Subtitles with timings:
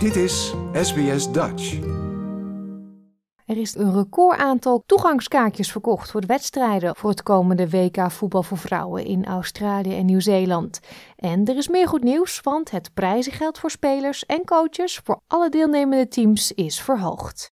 [0.00, 1.78] Dit is SBS Dutch.
[3.46, 8.42] Er is een record aantal toegangskaartjes verkocht voor de wedstrijden voor het komende WK voetbal
[8.42, 10.80] voor vrouwen in Australië en Nieuw-Zeeland.
[11.16, 15.48] En er is meer goed nieuws, want het prijzengeld voor spelers en coaches voor alle
[15.48, 17.52] deelnemende teams is verhoogd.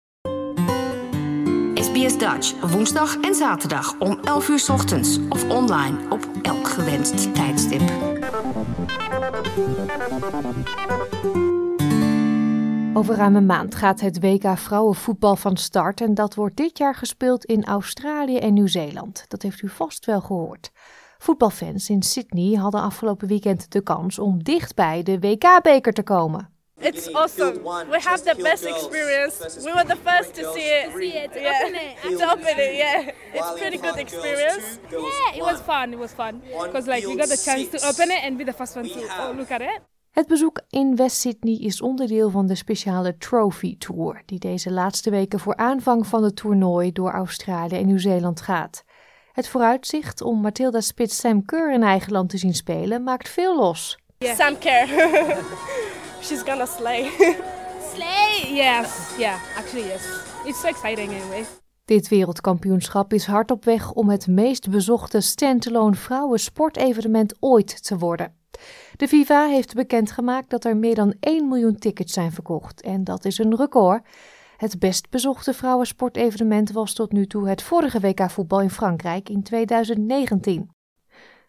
[1.74, 7.34] SBS Dutch, woensdag en zaterdag om 11 uur 's ochtends of online op elk gewenst
[7.34, 7.82] tijdstip.
[12.98, 16.96] Over ruim een maand gaat het WK vrouwenvoetbal van start en dat wordt dit jaar
[16.96, 19.26] gespeeld in Australië en Nieuw-Zeeland.
[19.28, 20.72] Dat heeft u vast wel gehoord.
[21.18, 26.50] Voetbalfans in Sydney hadden afgelopen weekend de kans om dichtbij de WK-beker te komen.
[26.80, 27.54] It's awesome.
[27.90, 29.62] We have the best experience.
[29.64, 30.92] We were the first to see it.
[30.98, 31.64] See it, to yeah.
[31.64, 32.18] open it.
[32.18, 33.08] To open it, yeah.
[33.34, 34.80] It's pretty good experience.
[34.92, 35.94] Yeah, it was fun.
[35.94, 38.54] It was fun because like we got the chance to open it and be the
[38.54, 39.82] first one to oh, look at it.
[40.16, 45.10] Het bezoek in West Sydney is onderdeel van de speciale Trophy Tour, die deze laatste
[45.10, 48.84] weken voor aanvang van het toernooi door Australië en Nieuw-Zeeland gaat.
[49.32, 53.56] Het vooruitzicht om Matilda Spitz Sam Kerr in eigen land te zien spelen maakt veel
[53.56, 53.98] los.
[54.20, 54.88] Sam Kerr.
[56.24, 57.10] She's gonna slay.
[57.94, 58.54] Slay!
[58.54, 60.08] Yes, yeah, actually yes.
[60.46, 61.46] It's so exciting anyway.
[61.86, 68.34] Dit wereldkampioenschap is hard op weg om het meest bezochte standalone vrouwensportevenement ooit te worden.
[68.96, 73.26] De FIFA heeft bekendgemaakt dat er meer dan 1 miljoen tickets zijn verkocht en dat
[73.26, 74.08] is een record.
[74.58, 79.44] Het best bezochte vrouwensportevenement was tot nu toe het vorige WK voetbal in Frankrijk in
[79.44, 80.70] 2019.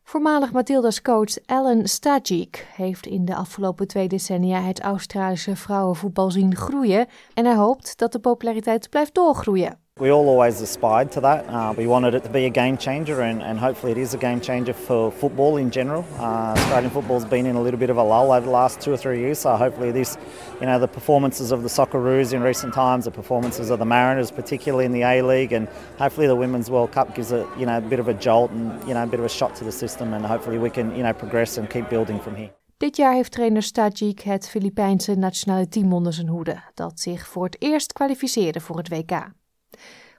[0.02, 6.56] Voormalig Matilda's coach Alan Stajic heeft in de afgelopen twee decennia het Australische vrouwenvoetbal zien
[6.56, 9.85] groeien en hij hoopt dat de populariteit blijft doorgroeien.
[9.98, 11.48] We all always aspired to that.
[11.48, 14.18] Uh, we wanted it to be a game changer, and, and hopefully it is a
[14.18, 16.04] game changer for football in general.
[16.18, 18.92] Uh, Australian football's been in a little bit of a lull over the last two
[18.92, 20.18] or three years, so hopefully this,
[20.60, 24.30] you know, the performances of the Socceroos in recent times, the performances of the Mariners,
[24.30, 27.78] particularly in the A League, and hopefully the Women's World Cup gives it, you know,
[27.78, 29.72] a bit of a jolt and you know a bit of a shot to the
[29.72, 32.50] system, and hopefully we can, you know, progress and keep building from here.
[32.76, 37.44] Dit jaar heeft trainer Stajic het Filipijnse nationale team onder zijn hoede, dat zich voor
[37.44, 39.30] het eerst kwalificeerde voor het WK.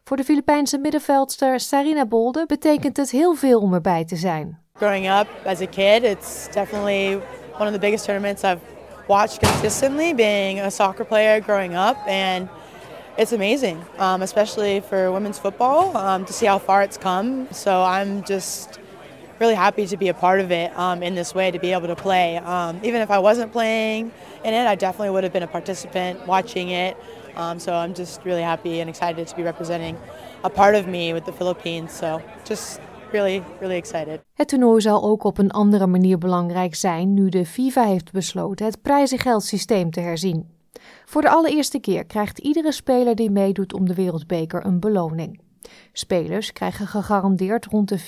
[0.07, 4.59] Voor de Filipijnse middenveldster Sarina Bolde betekent het heel veel om erbij te zijn.
[4.73, 7.15] Growing up as a kid, it's definitely
[7.57, 8.61] one of the biggest tournaments I've
[9.07, 12.47] watched consistently, being a soccer player growing up, and
[13.17, 17.47] it's amazing, um, especially for women's football, um, to see how far it's come.
[17.51, 18.79] So I'm just
[19.39, 21.87] really happy to be a part of it um, in this way, to be able
[21.87, 22.37] to play.
[22.37, 24.11] Um, even if I wasn't playing
[24.43, 26.95] in it, I definitely would have been a participant watching it.
[27.39, 29.95] Um, so I'm just really happy and excited to be representing
[30.41, 31.97] a part of me with the Philippines.
[31.97, 32.79] So just
[33.11, 34.21] really, really excited.
[34.33, 38.65] Het toernooi zal ook op een andere manier belangrijk zijn nu de FIFA heeft besloten
[38.65, 40.55] het prijzengeldsysteem te herzien.
[41.05, 45.39] Voor de allereerste keer krijgt iedere speler die meedoet om de wereldbeker een beloning.
[45.93, 47.99] Spelers krijgen gegarandeerd rond de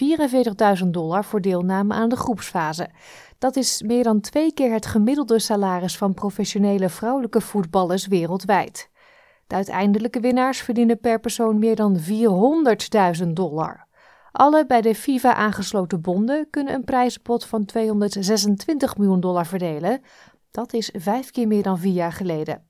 [0.83, 2.89] 44.000 dollar voor deelname aan de groepsfase.
[3.37, 8.89] Dat is meer dan twee keer het gemiddelde salaris van professionele vrouwelijke voetballers wereldwijd.
[9.49, 11.97] De uiteindelijke winnaars verdienen per persoon meer dan
[13.21, 13.87] 400.000 dollar.
[14.31, 20.01] Alle bij de FIFA aangesloten bonden kunnen een prijzenpot van 226 miljoen dollar verdelen.
[20.51, 22.63] Dat is vijf keer meer dan vier jaar geleden.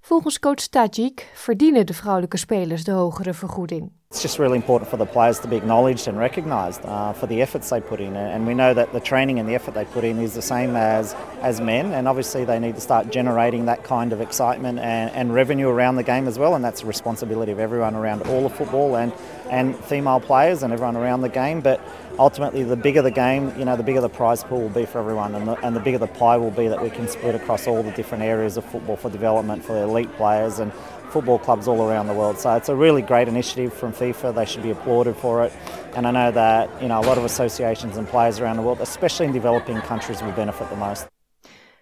[0.00, 3.92] Volgens coach Tajik verdienen de vrouwelijke spelers de hogere vergoeding.
[4.14, 7.42] It's just really important for the players to be acknowledged and recognised uh, for the
[7.42, 10.04] efforts they put in, and we know that the training and the effort they put
[10.04, 13.82] in is the same as as men, and obviously they need to start generating that
[13.82, 17.50] kind of excitement and, and revenue around the game as well, and that's the responsibility
[17.50, 19.12] of everyone around all of football and
[19.50, 21.60] and female players and everyone around the game.
[21.60, 21.80] But
[22.16, 25.00] ultimately, the bigger the game, you know, the bigger the prize pool will be for
[25.00, 27.66] everyone, and the, and the bigger the pie will be that we can split across
[27.66, 30.60] all the different areas of football for development for elite players.
[30.60, 30.70] And
[31.14, 32.38] football clubs all around the world.
[32.38, 34.34] So it's a really great initiative from FIFA.
[34.34, 35.52] They should be applauded for it.
[35.94, 38.80] And I know that you know a lot of associations and players around the world,
[38.80, 41.06] especially in developing countries, will benefit the most.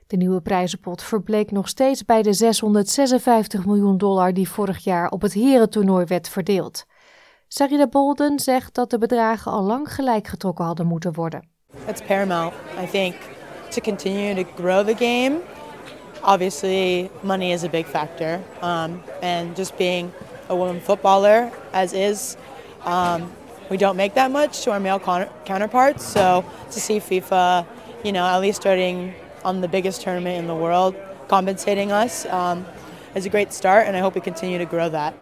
[0.06, 5.22] De nieuwe prijzenpot verbleek nog steeds bij de 656 miljoen dollar die vorig jaar op
[5.22, 6.84] het herentoernooi werd verdeeld.
[7.48, 11.48] Sarina Bolden zegt dat de bedragen al lang gelijk getrokken hadden moeten worden.
[11.86, 13.14] It's paramount, I think,
[13.68, 15.40] to continue to grow the game.
[16.24, 20.12] Obviously, money is a big factor, um, and just being
[20.48, 22.36] a woman footballer as is,
[22.84, 23.32] um,
[23.70, 26.04] we don't make that much to our male con- counterparts.
[26.04, 27.66] So to see FIFA,
[28.04, 29.14] you know, at least starting
[29.44, 30.94] on the biggest tournament in the world,
[31.26, 32.66] compensating us, um,
[33.14, 35.14] is a great start, and I hope we continue to grow that.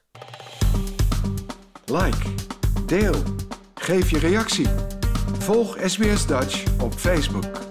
[1.84, 2.34] Like,
[2.86, 3.22] deel,
[3.74, 4.68] geef je reactie.
[5.38, 7.65] Volg SBS Dutch op Facebook.